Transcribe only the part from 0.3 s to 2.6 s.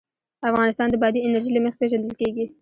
افغانستان د بادي انرژي له مخې پېژندل کېږي.